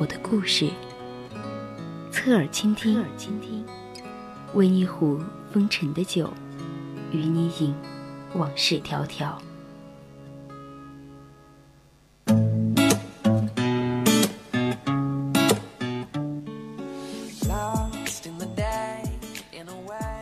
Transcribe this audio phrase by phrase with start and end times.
[0.00, 0.70] 我的故事，
[2.10, 3.62] 侧耳倾听，侧耳倾听，
[4.54, 5.20] 温一壶。
[5.52, 6.32] 风尘的酒，
[7.10, 7.74] 与你饮
[8.34, 9.34] 往事迢迢。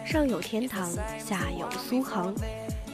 [0.04, 2.34] 上有天堂，下有苏杭，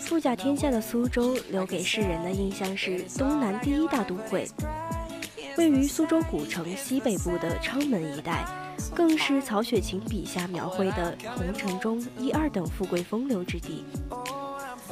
[0.00, 4.48] 富甲天下的苏州，留给世人的印象是东南第一大都会，
[5.56, 8.44] 位于苏州古城西北部的昌门一带。
[8.92, 13.84] 更是曹雪芹笔下描绘的红尘中一二等富贵风流之地。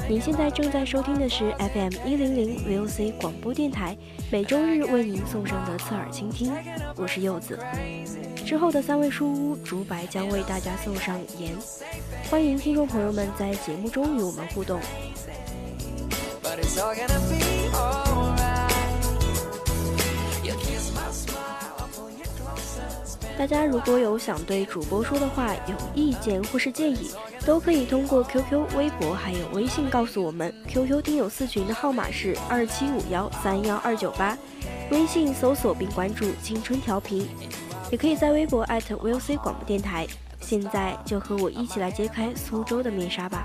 [0.08, 3.96] 您现在正在收听的是 FM 一零零 VOC 广播电台，
[4.30, 6.52] 每周日为您送上的侧耳倾听，
[6.96, 7.58] 我是柚子。
[8.44, 11.54] 之后的三位书屋竹白将为大家送上盐，
[12.30, 14.80] 欢迎听众朋友们在节目中与我们互动。
[23.42, 27.10] 大家如果有想对主播说的话、有意见或是建议，
[27.44, 30.54] 都可以通过 QQ、微博还有微信告诉我们。
[30.68, 34.38] QQ 听友四群的号码是二七五幺三幺二九八，
[34.92, 37.28] 微信搜索并关注“青春调频”，
[37.90, 40.06] 也可以在微博艾特 @VOC 广播电台。
[40.40, 43.44] 现在就和我一起来揭开苏州的面纱吧。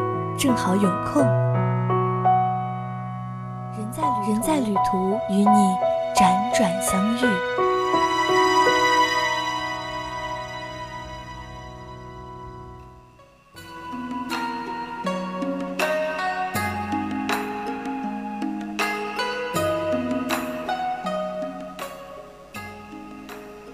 [0.41, 1.21] 正好有空。
[4.27, 5.45] 人在旅途，与你
[6.15, 7.19] 辗转相遇。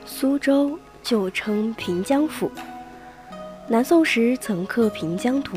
[0.05, 2.51] 苏州旧称平江府，
[3.69, 5.55] 南宋时曾刻《平江图》，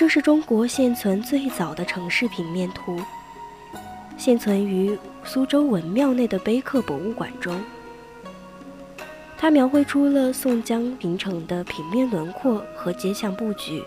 [0.00, 2.98] 这是中国现存最早的城市平面图。
[4.16, 7.60] 现存于苏州文庙内的碑刻博物馆中，
[9.36, 13.84] 它描绘出了宋江平城的平面轮廓和街巷布局。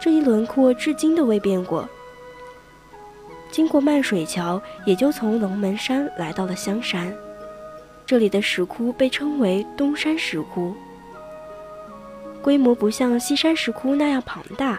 [0.00, 1.88] 这一轮廓至今都未变过。
[3.50, 7.12] 经过漫水桥，也就从龙门山来到了香山。
[8.06, 10.76] 这里的石窟被称为东山石窟，
[12.46, 14.78] 规模不像西山石窟那样庞大。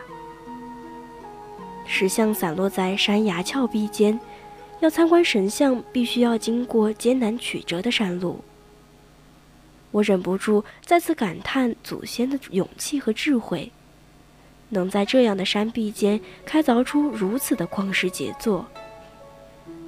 [1.85, 4.17] 石像散落在山崖峭壁间，
[4.79, 8.39] 要参观神像，必须要经过艰难曲折的山路。
[9.91, 13.69] 我忍不住再次感叹祖先的勇气和智慧，
[14.69, 18.65] 能在这样的山壁间开凿出如此的旷世杰作，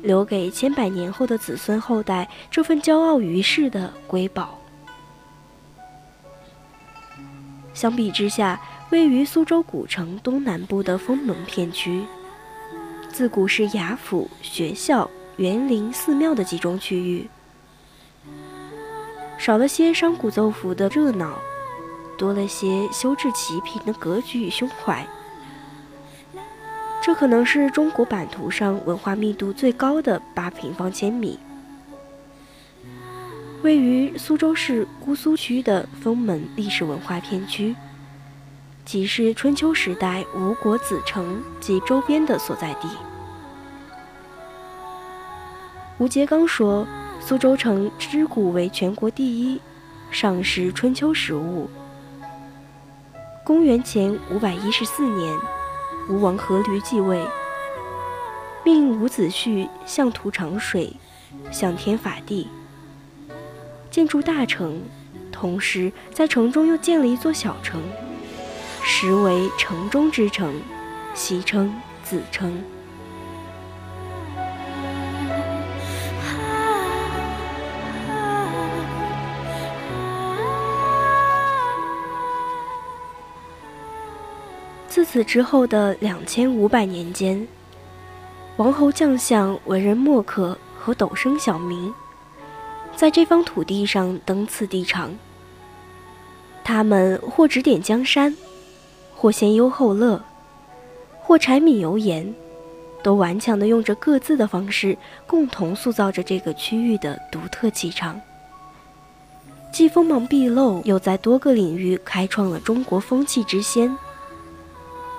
[0.02, 4.59] 留给千百年后的子孙后代这份骄傲于世的瑰宝。
[7.80, 8.60] 相比之下，
[8.90, 12.04] 位于苏州古城东南部的封门片区，
[13.08, 17.30] 自古是衙府、学校、园林、寺庙的集中区域，
[19.38, 21.40] 少了些商贾奏服的热闹，
[22.18, 25.08] 多了些修治齐平的格局与胸怀。
[27.02, 31.40] 这可能是中国版图上文化密度最高的八平方千米。
[33.62, 37.76] 位于苏州市姑苏区的封门历史文化片区。
[38.86, 42.88] 即是春秋时代吴国子城及周边的所在地。
[46.00, 46.88] 吴节刚说
[47.22, 49.62] ：“苏州城之古为全国第一，
[50.10, 51.70] 尚是春秋时物。”
[53.46, 55.38] 公元前五百一十四年，
[56.10, 57.24] 吴王阖闾继位，
[58.64, 60.96] 命伍子胥相图长水，
[61.52, 62.48] 向天法地，
[63.92, 64.82] 建筑大城，
[65.32, 67.82] 同时在城中又建了一座小城。
[68.84, 70.62] 实为城中之城，
[71.14, 72.62] 习称子城。
[84.88, 87.48] 自此之后的两千五百年间，
[88.58, 91.94] 王侯将相、文人墨客和斗生小民，
[93.00, 95.18] 在这方土地上登次第长。
[96.66, 98.36] 他们或指点江山，
[99.16, 100.22] 或先忧后乐，
[101.22, 102.36] 或柴米油盐，
[103.02, 108.20] 都顽强地用着各自的方式，共同塑造着这个区域的独特气场。
[109.72, 113.98] 既锋芒毕露，又在多个领域开创了中国风气之先。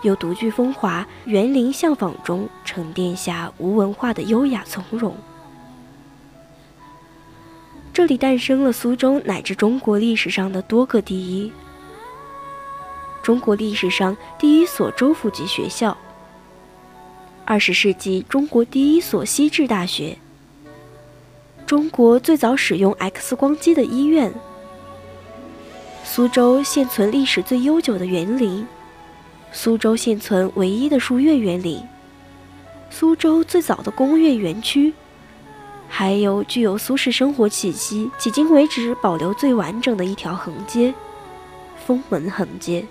[0.03, 5.17] 又独具风华，园林相仿中沉淀下无文化的优雅从容。
[7.93, 11.53] 这里诞生了苏州乃至中国历史上的多个第一：
[13.23, 15.97] 中国历史上第一所州府级学校，
[17.45, 20.17] 二十世纪中国第一所西制大学，
[21.67, 24.33] 中国最早使用 X 光机的医院，
[26.05, 28.67] 苏州现存历史最悠久的园林。
[29.53, 31.83] 苏州现存唯一的书院园林，
[32.89, 34.95] 苏州最早的工业园区，
[35.93, 40.95] 还有具有苏式生活气息、迄今为止保留最完整的一条横街——
[41.85, 42.87] 封门横街。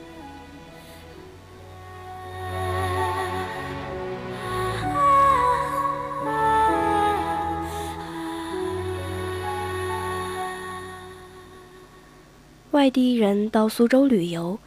[12.72, 14.60] 外地人到苏州旅游。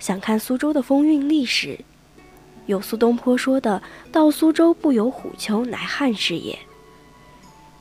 [0.00, 1.78] 想看苏州的风韵历史，
[2.66, 3.80] 有苏东坡说的
[4.12, 6.58] “到苏州不游虎丘，乃汉事也”。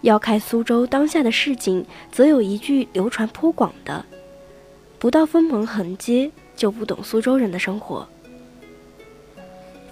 [0.03, 4.05] 要看苏州当下的市井，则有一句流传颇广的
[4.99, 8.05] ：“不到封门横街，就不懂苏州人的生活。”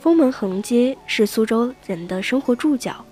[0.01, 3.05] 封门横街是苏州人的生活注脚。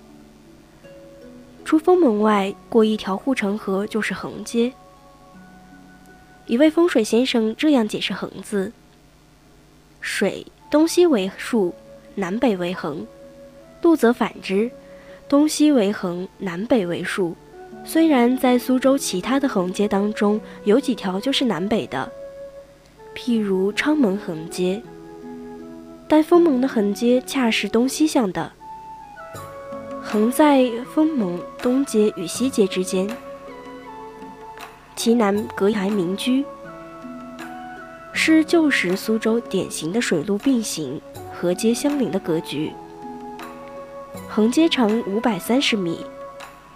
[1.64, 4.70] 出封门外，过一条护城河就是横街。
[6.44, 8.72] 一位风水先生这样解释“横”字。
[10.02, 11.74] 水东西为竖，
[12.16, 13.06] 南北为横；
[13.80, 14.70] 路则反之，
[15.30, 17.36] 东西为横，南北为竖。
[17.84, 22.10] 虽然在苏州其他的横街当中，有几条就是南北的，
[23.14, 24.82] 譬如昌门横街，
[26.08, 28.50] 但封门的横街恰是东西向的，
[30.02, 33.08] 横在封门东街与西街之间，
[34.96, 36.44] 其南隔一排民居。
[38.12, 41.00] 是旧时苏州典型的水陆并行、
[41.32, 42.72] 河街相邻的格局。
[44.32, 46.06] 横街长五百三十米，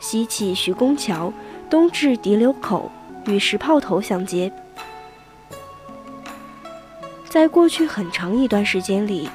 [0.01, 1.33] 西起徐公桥，
[1.71, 2.91] 东至敌流口，
[3.27, 4.53] 与石炮头相接。
[7.29, 9.31] 在过去很长一段时间里，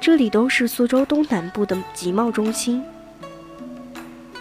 [0.00, 2.80] 这里都是苏州东南部的集贸中心。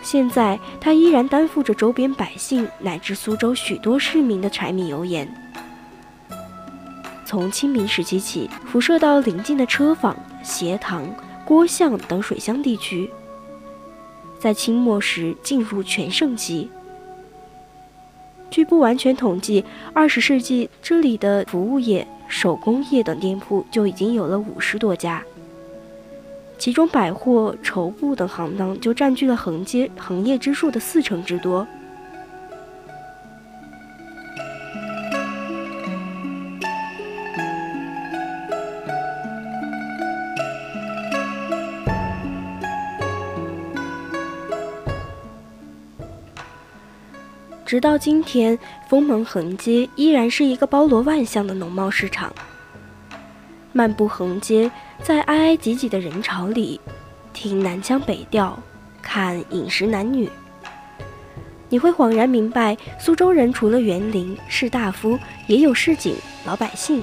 [0.04, 5.28] 现在，它依然担负着周边百姓乃至苏州许多市民的柴米油盐。
[7.26, 11.04] 从清明时期起，辐射到邻近的车坊、斜塘、
[11.44, 13.10] 郭巷等水乡地区。
[14.44, 16.70] 在清末时进入全盛期。
[18.52, 19.64] 据不完全统计，
[19.94, 25.24] 二十世纪这里的服务业、手工业等店铺就已经有了五十多家，
[26.58, 31.66] 其中百货、绸布等行当就占据了横街横业之数的四成之多。
[47.74, 52.32] 直到今天，封门横街依然是一个包罗万象的农贸市场。
[53.72, 54.70] 漫步横街，
[55.02, 56.80] 在挨挨挤挤的人潮里，
[57.34, 58.62] 听南腔北调，
[59.02, 60.30] 看饮食男女，
[61.68, 66.16] 你会恍然明白，苏州人除了园林、士大夫，也有市井
[66.46, 67.02] 老百姓。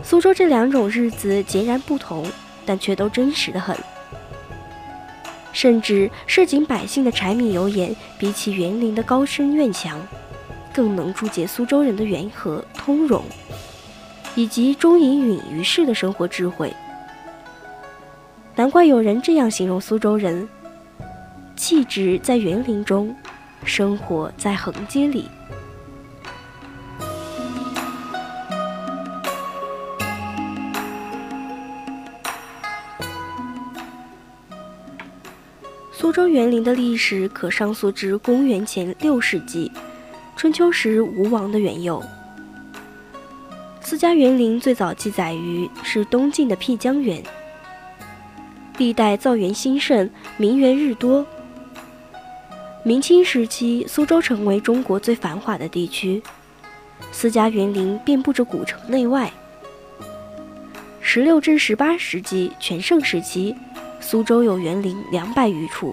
[0.00, 2.24] 苏州这两种日子截然不同，
[2.64, 3.76] 但却都真实的很。
[5.56, 9.98] 甚至市井百姓的柴米油盐，比起园林的高深院墙，
[10.70, 13.22] 更能注解苏州人的圆和通融，
[14.34, 16.70] 以及中隐隐于世的生活智慧。
[18.54, 20.46] 难怪有人这样形容苏州人：
[21.56, 23.16] 气质在园林中，
[23.64, 25.24] 生活在横街里。
[36.16, 39.70] 州园林的历史可上溯至公元前六世纪，
[40.34, 42.02] 春秋时吴王的元佑。
[43.82, 47.22] 私家园林最早记载于是东晋的辟疆园，
[48.78, 50.08] 历代造园兴盛，
[50.38, 51.26] 名园日多。
[52.82, 56.22] 明清时期，苏州成为中国最繁华的地区，
[57.12, 59.30] 私家园林遍布着古城内外。
[61.02, 63.54] 十六至十八世纪全盛时期，
[64.08, 65.92] 苏州有园林两百余处，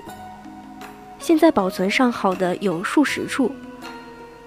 [1.17, 3.51] 现在保存上好的有数十处，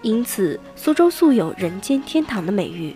[0.02, 2.94] 因此苏州素有“人间天堂”的美誉。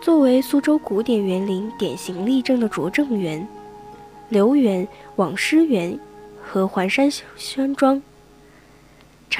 [0.00, 3.46] 作为苏州古典园林典型例证的拙政园、
[4.30, 5.96] 留园、网师园
[6.42, 8.02] 和环山山庄，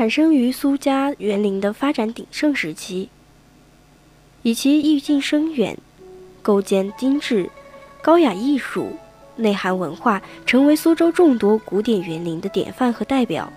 [0.00, 3.10] 产生于苏家园林的发展鼎盛时期，
[4.40, 5.76] 以其意境深远、
[6.40, 7.50] 构建精致、
[8.00, 8.96] 高雅艺术、
[9.36, 13.52] 内涵文化，成为苏州众多古典园林的典范和代表。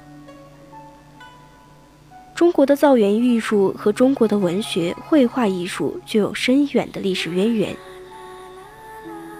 [2.35, 7.73] 中国的造园艺术和中国的文学绘画艺术具有深远的历史渊源，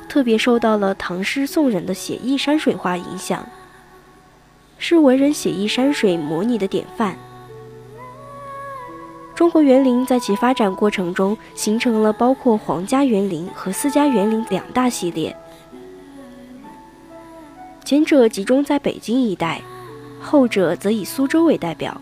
[0.08, 3.46] 特别受到了唐诗宋人的写意山水画影响，
[4.86, 7.18] 是文人写意山水模拟的典范。
[9.34, 15.34] 中国园林在其发展过程中形成了包括皇家园林和私家园林两大系列，
[17.86, 19.62] 前者集中在北京一带，
[20.20, 22.02] 后者则以苏州为代表。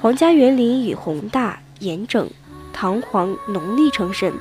[0.00, 2.28] 皇家园林以宏大、严整、
[2.72, 4.34] 堂皇、浓丽称盛，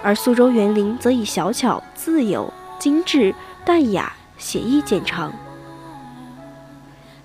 [0.00, 3.34] 而苏州园林则以小巧、自由、精致、
[3.64, 5.32] 淡雅、写意见长。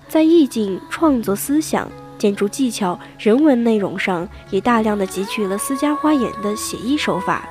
[0.10, 1.90] 在意境、创作思想、
[2.20, 7.48] 建筑技巧、人文内容上，也大量的汲取了私家花园的写意手法。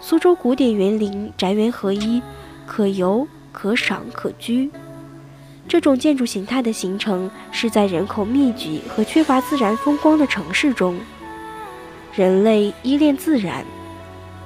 [0.00, 2.20] 苏州古典园林宅园合一，
[2.66, 4.70] 可游、可赏、可居。
[5.66, 11.00] 这种建筑形态的形成是在人口密集和缺乏自然风光的城市中，
[12.14, 13.64] 人类依恋自然，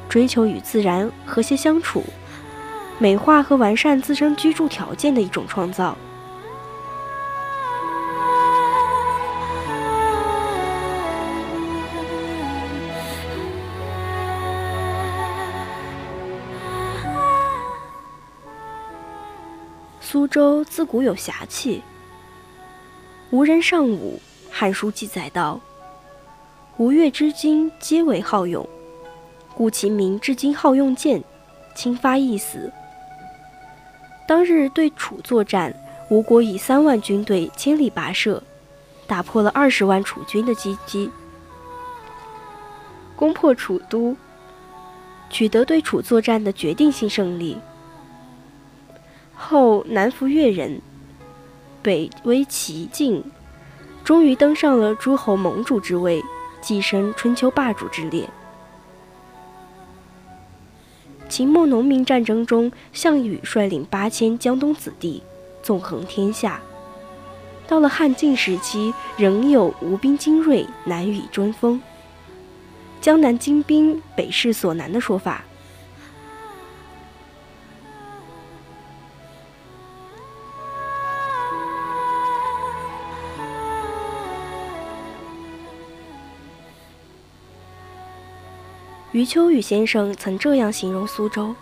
[0.08, 2.04] 追求与自然和谐相处，
[3.00, 5.96] 美化和完善自身居住条件的一种创造。
[20.00, 21.82] 苏州自古有侠气，
[23.30, 24.18] 吴人尚武，
[24.52, 25.60] 《汉书》记载道
[26.78, 28.66] ：“吴越之今皆为好勇，
[29.54, 31.22] 故其民至今好用剑，
[31.76, 32.72] 轻发易死。”
[34.28, 35.74] 当日对楚作战，
[36.10, 38.42] 吴国以三万军队千里跋涉，
[39.06, 41.10] 打破了二十万楚军的击机，
[43.16, 44.14] 攻破楚都，
[45.30, 47.56] 取得对楚作战的决定性胜利。
[49.34, 50.78] 后南服越人，
[51.80, 53.24] 北威齐晋，
[54.04, 56.22] 终于登上了诸侯盟主之位，
[56.62, 58.28] 跻身春秋霸主之列。
[61.28, 65.22] 秦末农民战争中，项羽率领八千江东子弟，
[65.62, 66.60] 纵横天下。
[67.66, 71.80] 到了汉晋时期，仍有“吴兵精锐，难以争锋”，
[73.00, 75.44] 江南精兵，北势所难的说法。
[89.18, 91.52] 余秋雨先生曾这样形容苏州：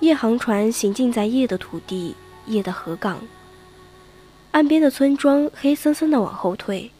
[0.00, 3.20] 夜航船行进在夜的土地、夜的河港，
[4.50, 6.90] 岸边的村庄黑森森地往后退，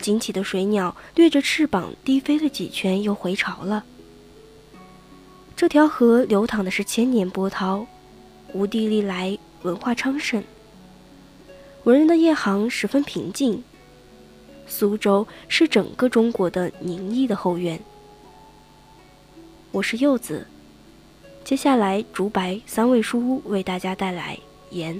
[0.00, 3.84] 惊起的水鸟掠着翅膀低飞了几圈，又回巢了。
[5.54, 7.86] 这条河流淌的是千年波涛，
[8.54, 10.42] 吴地历来文化昌盛，
[11.84, 13.62] 文人的夜航十分平静。
[14.66, 17.78] 苏州是整个中国的宁毅的后院。
[19.70, 20.46] 我是柚子，
[21.44, 24.38] 接下来竹白三味书屋为大家带来
[24.74, 24.94] 《言》。